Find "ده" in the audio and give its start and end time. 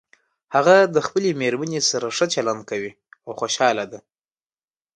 3.91-3.99